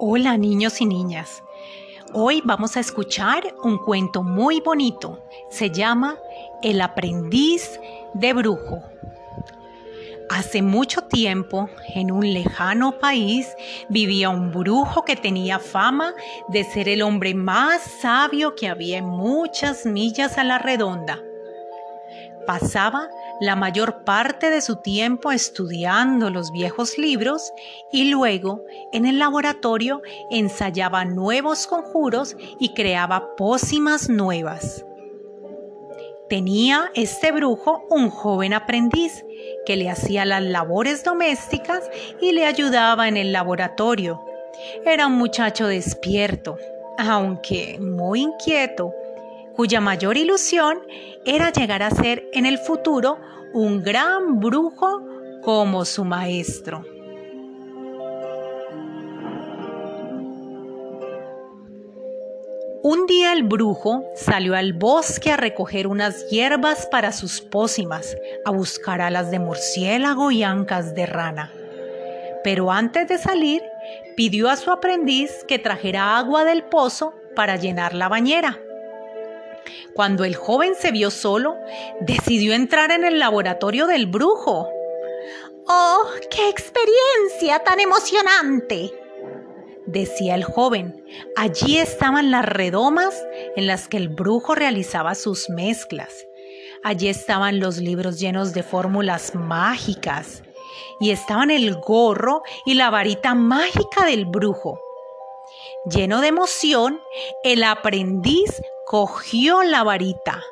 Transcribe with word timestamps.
Hola 0.00 0.38
niños 0.38 0.80
y 0.80 0.86
niñas. 0.86 1.42
Hoy 2.12 2.40
vamos 2.44 2.76
a 2.76 2.80
escuchar 2.80 3.54
un 3.62 3.78
cuento 3.78 4.22
muy 4.22 4.60
bonito. 4.60 5.18
Se 5.50 5.70
llama 5.70 6.18
El 6.62 6.80
aprendiz 6.80 7.78
de 8.14 8.32
brujo. 8.32 8.82
Hace 10.30 10.62
mucho 10.62 11.02
tiempo, 11.02 11.68
en 11.94 12.10
un 12.10 12.32
lejano 12.32 12.98
país, 12.98 13.54
vivía 13.88 14.30
un 14.30 14.52
brujo 14.52 15.04
que 15.04 15.16
tenía 15.16 15.58
fama 15.58 16.14
de 16.48 16.64
ser 16.64 16.88
el 16.88 17.02
hombre 17.02 17.34
más 17.34 17.82
sabio 17.82 18.54
que 18.54 18.68
había 18.68 18.98
en 18.98 19.06
muchas 19.06 19.84
millas 19.84 20.38
a 20.38 20.44
la 20.44 20.58
redonda. 20.58 21.22
Pasaba 22.48 23.10
la 23.40 23.56
mayor 23.56 24.04
parte 24.04 24.48
de 24.48 24.62
su 24.62 24.76
tiempo 24.76 25.32
estudiando 25.32 26.30
los 26.30 26.50
viejos 26.50 26.96
libros 26.96 27.52
y 27.92 28.04
luego 28.10 28.64
en 28.90 29.04
el 29.04 29.18
laboratorio 29.18 30.00
ensayaba 30.30 31.04
nuevos 31.04 31.66
conjuros 31.66 32.38
y 32.58 32.72
creaba 32.72 33.36
pócimas 33.36 34.08
nuevas. 34.08 34.86
Tenía 36.30 36.90
este 36.94 37.32
brujo 37.32 37.84
un 37.90 38.08
joven 38.08 38.54
aprendiz 38.54 39.26
que 39.66 39.76
le 39.76 39.90
hacía 39.90 40.24
las 40.24 40.42
labores 40.42 41.04
domésticas 41.04 41.90
y 42.18 42.32
le 42.32 42.46
ayudaba 42.46 43.08
en 43.08 43.18
el 43.18 43.30
laboratorio. 43.30 44.24
Era 44.86 45.06
un 45.06 45.18
muchacho 45.18 45.66
despierto, 45.66 46.56
aunque 46.96 47.78
muy 47.78 48.22
inquieto 48.22 48.94
cuya 49.58 49.80
mayor 49.80 50.16
ilusión 50.16 50.78
era 51.24 51.50
llegar 51.50 51.82
a 51.82 51.90
ser 51.90 52.30
en 52.32 52.46
el 52.46 52.58
futuro 52.58 53.18
un 53.52 53.82
gran 53.82 54.38
brujo 54.38 55.02
como 55.42 55.84
su 55.84 56.04
maestro. 56.04 56.84
Un 62.84 63.06
día 63.08 63.32
el 63.32 63.42
brujo 63.42 64.04
salió 64.14 64.54
al 64.54 64.74
bosque 64.74 65.32
a 65.32 65.36
recoger 65.36 65.88
unas 65.88 66.30
hierbas 66.30 66.86
para 66.86 67.10
sus 67.10 67.40
pócimas, 67.40 68.16
a 68.44 68.52
buscar 68.52 69.00
alas 69.00 69.32
de 69.32 69.40
murciélago 69.40 70.30
y 70.30 70.44
ancas 70.44 70.94
de 70.94 71.06
rana. 71.06 71.52
Pero 72.44 72.70
antes 72.70 73.08
de 73.08 73.18
salir, 73.18 73.64
pidió 74.16 74.50
a 74.50 74.56
su 74.56 74.70
aprendiz 74.70 75.44
que 75.48 75.58
trajera 75.58 76.16
agua 76.16 76.44
del 76.44 76.62
pozo 76.62 77.12
para 77.34 77.56
llenar 77.56 77.92
la 77.92 78.08
bañera. 78.08 78.60
Cuando 79.94 80.24
el 80.24 80.34
joven 80.36 80.74
se 80.74 80.90
vio 80.90 81.10
solo, 81.10 81.56
decidió 82.00 82.54
entrar 82.54 82.90
en 82.90 83.04
el 83.04 83.18
laboratorio 83.18 83.86
del 83.86 84.06
brujo. 84.06 84.68
¡Oh, 85.66 86.04
qué 86.30 86.48
experiencia 86.48 87.62
tan 87.64 87.80
emocionante! 87.80 88.92
decía 89.88 90.34
el 90.34 90.44
joven. 90.44 91.04
Allí 91.36 91.78
estaban 91.78 92.30
las 92.30 92.44
redomas 92.44 93.14
en 93.56 93.66
las 93.66 93.88
que 93.88 93.96
el 93.96 94.08
brujo 94.08 94.54
realizaba 94.54 95.14
sus 95.14 95.48
mezclas. 95.48 96.26
Allí 96.84 97.08
estaban 97.08 97.58
los 97.58 97.78
libros 97.78 98.20
llenos 98.20 98.52
de 98.52 98.62
fórmulas 98.62 99.34
mágicas. 99.34 100.42
Y 101.00 101.10
estaban 101.10 101.50
el 101.50 101.74
gorro 101.74 102.42
y 102.66 102.74
la 102.74 102.90
varita 102.90 103.34
mágica 103.34 104.04
del 104.04 104.26
brujo. 104.26 104.80
Lleno 105.90 106.20
de 106.20 106.28
emoción, 106.28 107.00
el 107.42 107.62
aprendiz 107.64 108.60
cogió 108.88 109.62
la 109.64 109.84
varita, 109.84 110.42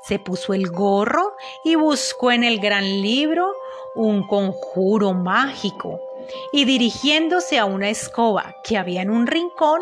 se 0.00 0.20
puso 0.20 0.54
el 0.54 0.70
gorro 0.70 1.34
y 1.64 1.74
buscó 1.74 2.30
en 2.30 2.44
el 2.44 2.60
gran 2.60 2.84
libro 2.84 3.52
un 3.96 4.28
conjuro 4.28 5.12
mágico 5.12 6.00
y 6.52 6.66
dirigiéndose 6.66 7.58
a 7.58 7.64
una 7.64 7.88
escoba 7.88 8.54
que 8.62 8.78
había 8.78 9.02
en 9.02 9.10
un 9.10 9.26
rincón, 9.26 9.80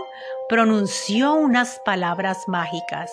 pronunció 0.48 1.34
unas 1.34 1.80
palabras 1.84 2.48
mágicas. 2.48 3.12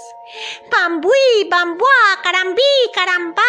¡Bambuí, 0.71 1.49
bambuá, 1.51 2.21
carambí, 2.23 2.61
carambá! 2.93 3.43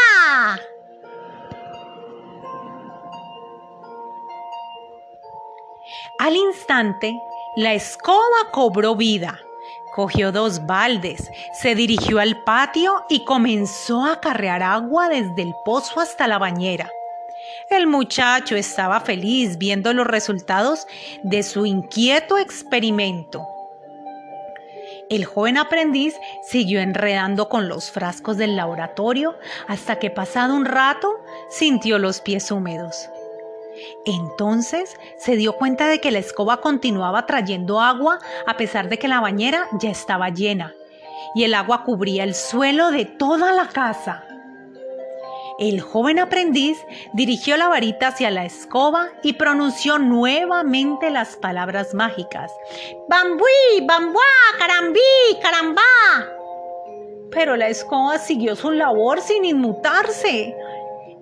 Al 6.18 6.34
instante, 6.34 7.14
la 7.54 7.72
escoba 7.74 8.50
cobró 8.50 8.96
vida 8.96 9.45
Cogió 9.96 10.30
dos 10.30 10.66
baldes, 10.66 11.30
se 11.54 11.74
dirigió 11.74 12.20
al 12.20 12.44
patio 12.44 13.06
y 13.08 13.24
comenzó 13.24 14.04
a 14.04 14.20
carrear 14.20 14.62
agua 14.62 15.08
desde 15.08 15.40
el 15.40 15.54
pozo 15.64 16.00
hasta 16.00 16.28
la 16.28 16.36
bañera. 16.36 16.90
El 17.70 17.86
muchacho 17.86 18.56
estaba 18.56 19.00
feliz 19.00 19.56
viendo 19.56 19.94
los 19.94 20.06
resultados 20.06 20.86
de 21.22 21.42
su 21.42 21.64
inquieto 21.64 22.36
experimento. 22.36 23.48
El 25.08 25.24
joven 25.24 25.56
aprendiz 25.56 26.14
siguió 26.46 26.80
enredando 26.80 27.48
con 27.48 27.66
los 27.66 27.90
frascos 27.90 28.36
del 28.36 28.54
laboratorio 28.54 29.34
hasta 29.66 29.98
que 29.98 30.10
pasado 30.10 30.54
un 30.54 30.66
rato 30.66 31.08
sintió 31.48 31.98
los 31.98 32.20
pies 32.20 32.50
húmedos. 32.50 33.08
Entonces 34.04 34.96
se 35.18 35.36
dio 35.36 35.56
cuenta 35.56 35.86
de 35.88 36.00
que 36.00 36.10
la 36.10 36.18
escoba 36.18 36.60
continuaba 36.60 37.26
trayendo 37.26 37.80
agua 37.80 38.18
a 38.46 38.56
pesar 38.56 38.88
de 38.88 38.98
que 38.98 39.08
la 39.08 39.20
bañera 39.20 39.68
ya 39.80 39.90
estaba 39.90 40.30
llena 40.30 40.74
y 41.34 41.44
el 41.44 41.54
agua 41.54 41.84
cubría 41.84 42.24
el 42.24 42.34
suelo 42.34 42.90
de 42.90 43.04
toda 43.04 43.52
la 43.52 43.68
casa. 43.68 44.24
El 45.58 45.80
joven 45.80 46.18
aprendiz 46.18 46.78
dirigió 47.14 47.56
la 47.56 47.68
varita 47.68 48.08
hacia 48.08 48.30
la 48.30 48.44
escoba 48.44 49.08
y 49.22 49.34
pronunció 49.34 49.98
nuevamente 49.98 51.10
las 51.10 51.36
palabras 51.36 51.94
mágicas. 51.94 52.52
¡Bambuí, 53.08 53.86
bambuá, 53.86 54.22
carambí, 54.58 55.00
carambá! 55.40 55.82
Pero 57.30 57.56
la 57.56 57.68
escoba 57.68 58.18
siguió 58.18 58.54
su 58.54 58.70
labor 58.70 59.20
sin 59.22 59.46
inmutarse. 59.46 60.54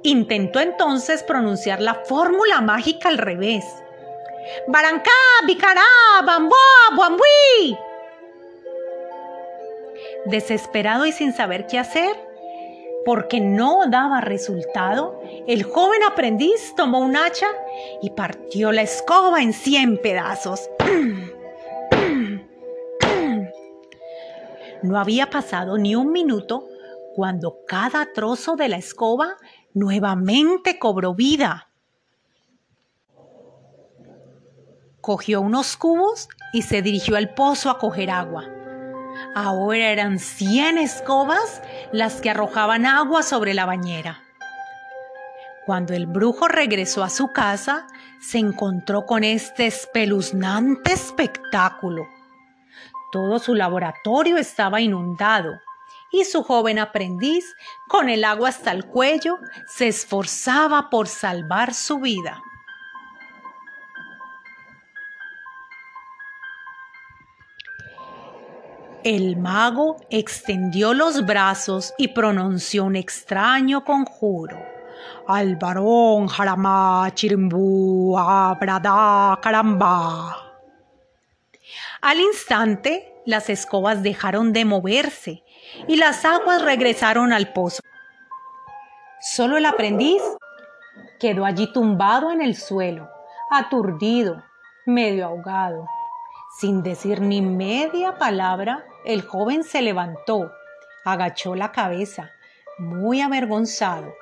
Intentó 0.06 0.60
entonces 0.60 1.22
pronunciar 1.22 1.80
la 1.80 1.94
fórmula 1.94 2.60
mágica 2.60 3.08
al 3.08 3.16
revés. 3.16 3.64
Barancá, 4.68 5.10
bicará, 5.46 5.80
bambó, 6.26 6.54
buambuí. 6.94 7.78
Desesperado 10.26 11.06
y 11.06 11.12
sin 11.12 11.32
saber 11.32 11.66
qué 11.66 11.78
hacer, 11.78 12.14
porque 13.06 13.40
no 13.40 13.86
daba 13.88 14.20
resultado, 14.20 15.22
el 15.46 15.62
joven 15.62 16.02
aprendiz 16.02 16.74
tomó 16.76 16.98
un 16.98 17.16
hacha 17.16 17.48
y 18.02 18.10
partió 18.10 18.72
la 18.72 18.82
escoba 18.82 19.40
en 19.40 19.54
cien 19.54 19.96
pedazos. 19.96 20.68
No 24.82 24.98
había 24.98 25.30
pasado 25.30 25.78
ni 25.78 25.96
un 25.96 26.12
minuto 26.12 26.68
cuando 27.14 27.64
cada 27.66 28.12
trozo 28.12 28.54
de 28.54 28.68
la 28.68 28.76
escoba 28.76 29.38
nuevamente 29.74 30.78
cobró 30.78 31.14
vida. 31.14 31.68
Cogió 35.00 35.42
unos 35.42 35.76
cubos 35.76 36.28
y 36.52 36.62
se 36.62 36.80
dirigió 36.80 37.16
al 37.16 37.34
pozo 37.34 37.68
a 37.68 37.78
coger 37.78 38.10
agua. 38.10 38.44
Ahora 39.34 39.90
eran 39.90 40.18
cien 40.18 40.78
escobas 40.78 41.62
las 41.92 42.20
que 42.20 42.30
arrojaban 42.30 42.86
agua 42.86 43.22
sobre 43.22 43.52
la 43.52 43.66
bañera. 43.66 44.22
Cuando 45.66 45.92
el 45.92 46.06
brujo 46.06 46.48
regresó 46.48 47.02
a 47.02 47.10
su 47.10 47.28
casa, 47.28 47.86
se 48.20 48.38
encontró 48.38 49.04
con 49.06 49.24
este 49.24 49.66
espeluznante 49.66 50.92
espectáculo. 50.92 52.06
Todo 53.12 53.38
su 53.38 53.54
laboratorio 53.54 54.36
estaba 54.36 54.80
inundado 54.80 55.60
y 56.14 56.24
su 56.24 56.44
joven 56.44 56.78
aprendiz, 56.78 57.56
con 57.88 58.08
el 58.08 58.22
agua 58.22 58.50
hasta 58.50 58.70
el 58.70 58.86
cuello, 58.86 59.38
se 59.66 59.88
esforzaba 59.88 60.88
por 60.88 61.08
salvar 61.08 61.74
su 61.74 61.98
vida. 61.98 62.40
El 69.02 69.36
mago 69.36 69.96
extendió 70.08 70.94
los 70.94 71.26
brazos 71.26 71.92
y 71.98 72.08
pronunció 72.08 72.84
un 72.84 72.96
extraño 72.96 73.84
conjuro. 73.84 74.64
Al 75.26 75.56
varón 75.56 76.28
jaramá 76.28 77.10
chirimbú 77.12 78.16
abrada 78.16 79.38
caramba. 79.42 80.36
Al 82.00 82.20
instante, 82.20 83.14
las 83.26 83.50
escobas 83.50 84.02
dejaron 84.02 84.52
de 84.52 84.64
moverse 84.64 85.43
y 85.86 85.96
las 85.96 86.24
aguas 86.24 86.62
regresaron 86.62 87.32
al 87.32 87.52
pozo. 87.52 87.80
Solo 89.20 89.56
el 89.56 89.66
aprendiz 89.66 90.22
quedó 91.18 91.44
allí 91.44 91.72
tumbado 91.72 92.30
en 92.30 92.42
el 92.42 92.56
suelo, 92.56 93.08
aturdido, 93.50 94.42
medio 94.86 95.26
ahogado. 95.26 95.86
Sin 96.58 96.82
decir 96.82 97.20
ni 97.20 97.40
media 97.40 98.18
palabra, 98.18 98.84
el 99.04 99.22
joven 99.22 99.64
se 99.64 99.82
levantó, 99.82 100.52
agachó 101.04 101.54
la 101.54 101.72
cabeza, 101.72 102.30
muy 102.78 103.20
avergonzado, 103.20 104.14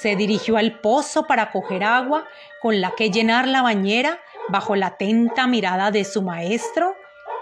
se 0.00 0.16
dirigió 0.16 0.56
al 0.56 0.80
pozo 0.80 1.26
para 1.26 1.50
coger 1.50 1.84
agua 1.84 2.26
con 2.60 2.80
la 2.80 2.92
que 2.92 3.10
llenar 3.10 3.46
la 3.46 3.62
bañera 3.62 4.20
bajo 4.48 4.76
la 4.76 4.88
atenta 4.88 5.46
mirada 5.46 5.90
de 5.90 6.04
su 6.04 6.22
maestro, 6.22 6.94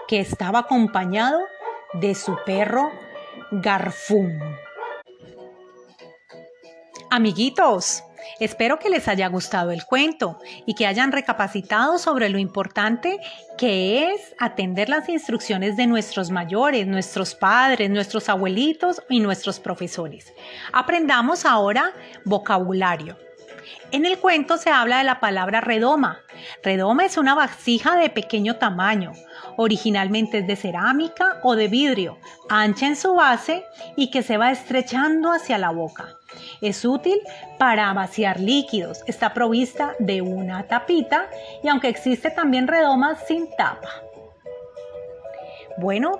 que 0.07 0.19
estaba 0.19 0.59
acompañado 0.59 1.39
de 1.93 2.15
su 2.15 2.37
perro 2.45 2.91
Garfum. 3.61 4.39
Amiguitos, 7.11 8.03
espero 8.39 8.79
que 8.79 8.89
les 8.89 9.07
haya 9.07 9.27
gustado 9.27 9.69
el 9.69 9.85
cuento 9.85 10.39
y 10.65 10.73
que 10.73 10.87
hayan 10.87 11.11
recapacitado 11.11 11.99
sobre 11.99 12.29
lo 12.29 12.39
importante 12.39 13.19
que 13.55 14.11
es 14.11 14.33
atender 14.39 14.89
las 14.89 15.07
instrucciones 15.07 15.77
de 15.77 15.85
nuestros 15.85 16.31
mayores, 16.31 16.87
nuestros 16.87 17.35
padres, 17.35 17.91
nuestros 17.91 18.27
abuelitos 18.29 19.03
y 19.09 19.19
nuestros 19.19 19.59
profesores. 19.59 20.33
Aprendamos 20.71 21.45
ahora 21.45 21.93
vocabulario. 22.25 23.15
En 23.91 24.05
el 24.05 24.19
cuento 24.19 24.57
se 24.57 24.69
habla 24.69 24.97
de 24.97 25.03
la 25.03 25.19
palabra 25.19 25.61
redoma. 25.61 26.19
Redoma 26.63 27.05
es 27.05 27.17
una 27.17 27.35
vasija 27.35 27.95
de 27.95 28.09
pequeño 28.09 28.57
tamaño. 28.57 29.11
Originalmente 29.57 30.39
es 30.39 30.47
de 30.47 30.55
cerámica 30.55 31.39
o 31.43 31.55
de 31.55 31.67
vidrio, 31.67 32.17
ancha 32.49 32.87
en 32.87 32.95
su 32.95 33.13
base 33.13 33.63
y 33.95 34.09
que 34.09 34.23
se 34.23 34.37
va 34.37 34.51
estrechando 34.51 35.31
hacia 35.31 35.57
la 35.57 35.69
boca. 35.69 36.17
Es 36.61 36.83
útil 36.85 37.19
para 37.59 37.93
vaciar 37.93 38.39
líquidos. 38.39 39.03
Está 39.07 39.33
provista 39.33 39.95
de 39.99 40.21
una 40.21 40.67
tapita 40.67 41.27
y 41.63 41.67
aunque 41.67 41.89
existe 41.89 42.31
también 42.31 42.67
redoma 42.67 43.15
sin 43.27 43.47
tapa. 43.55 43.89
Bueno, 45.77 46.19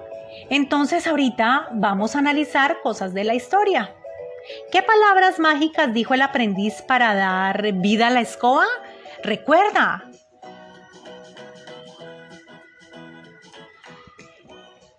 entonces 0.50 1.08
ahorita 1.08 1.70
vamos 1.74 2.16
a 2.16 2.20
analizar 2.20 2.78
cosas 2.82 3.14
de 3.14 3.24
la 3.24 3.36
historia. 3.36 3.96
¿Qué 4.72 4.82
palabras 4.82 5.40
mágicas 5.40 5.94
dijo 5.94 6.14
el 6.14 6.22
aprendiz 6.22 6.82
para 6.82 7.14
dar 7.16 7.74
vida 7.74 8.08
a 8.08 8.10
la 8.10 8.22
escoba? 8.22 8.66
Recuerda. 9.24 10.10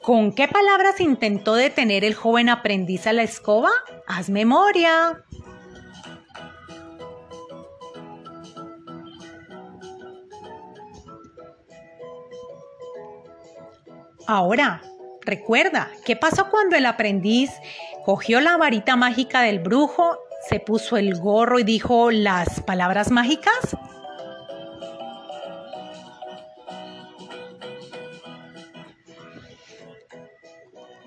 ¿Con 0.01 0.35
qué 0.35 0.49
palabras 0.49 1.01
intentó 1.01 1.55
detener 1.55 2.05
el 2.05 2.15
joven 2.15 2.49
aprendiz 2.49 3.07
a 3.07 3.13
la 3.13 3.23
escoba? 3.23 3.71
Haz 4.07 4.29
memoria. 4.29 5.25
Ahora, 14.27 14.83
recuerda, 15.23 15.91
¿qué 16.05 16.17
pasó 16.17 16.51
cuando 16.51 16.77
el 16.77 16.87
aprendiz 16.87 17.51
cogió 18.05 18.41
la 18.41 18.59
varita 18.59 18.97
mágica 18.97 19.41
del 19.43 19.61
brujo, 19.61 20.19
se 20.49 20.61
puso 20.61 20.99
el 20.99 21.15
gorro 21.19 21.59
y 21.59 21.65
dijo 21.65 22.11
las 22.11 22.61
palabras 22.61 23.11
mágicas? 23.11 23.77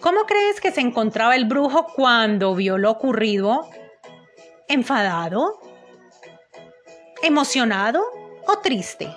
¿Cómo 0.02 0.26
crees 0.26 0.60
que 0.60 0.72
se 0.72 0.82
encontraba 0.82 1.36
el 1.36 1.46
brujo 1.46 1.88
cuando 1.94 2.56
vio 2.56 2.78
lo 2.78 2.90
ocurrido? 2.90 3.70
¿Enfadado? 4.68 5.60
¿Emocionado 7.22 8.02
o 8.48 8.58
triste? 8.60 9.14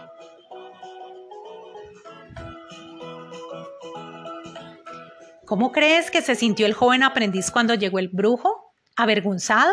¿Cómo 5.50 5.72
crees 5.72 6.12
que 6.12 6.22
se 6.22 6.36
sintió 6.36 6.64
el 6.64 6.74
joven 6.74 7.02
aprendiz 7.02 7.50
cuando 7.50 7.74
llegó 7.74 7.98
el 7.98 8.08
brujo? 8.08 8.72
¿Avergonzado? 8.94 9.72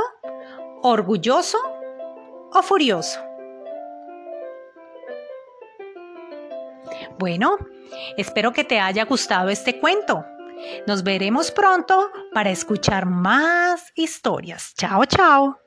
¿Orgulloso 0.81 1.59
o 2.51 2.63
furioso? 2.63 3.19
Bueno, 7.19 7.57
espero 8.18 8.53
que 8.53 8.63
te 8.63 8.79
haya 8.79 9.06
gustado 9.06 9.50
este 9.50 9.79
cuento. 9.79 10.25
Nos 10.88 11.03
veremos 11.03 11.51
pronto 11.51 12.09
para 12.33 12.50
escuchar 12.50 13.06
más 13.06 13.91
historias. 13.94 14.74
Chao, 14.75 15.06
chao. 15.06 15.56